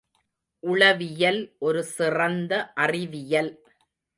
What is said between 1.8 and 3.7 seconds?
சிறந்த அறிவியல்.